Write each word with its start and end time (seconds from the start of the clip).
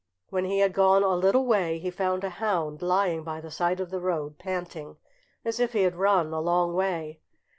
When 0.31 0.45
he 0.45 0.57
had 0.57 0.73
gone 0.73 1.03
a 1.03 1.15
little 1.15 1.45
way 1.45 1.77
he 1.77 1.91
found 1.91 2.23
a 2.23 2.31
hound 2.31 2.81
lying 2.81 3.23
by 3.23 3.39
the 3.39 3.51
side 3.51 3.79
of 3.79 3.91
the 3.91 4.01
road 4.01 4.39
panting, 4.39 4.97
as 5.45 5.59
if 5.59 5.73
he 5.73 5.83
had 5.83 5.95
run 5.95 6.33
a 6.33 6.39
long 6.41 6.73
way. 6.73 7.19